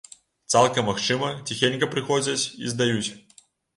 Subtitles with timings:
[0.53, 3.09] Цалкам магчыма, ціхенька прыходзяць і здаюць.